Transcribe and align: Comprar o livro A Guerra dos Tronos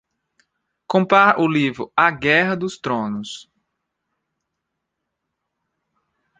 Comprar 0.87 1.37
o 1.39 1.47
livro 1.47 1.93
A 1.95 2.09
Guerra 2.09 2.55
dos 2.55 2.75
Tronos 2.75 3.47